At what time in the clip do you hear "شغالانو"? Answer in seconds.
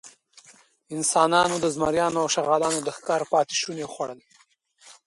2.35-2.79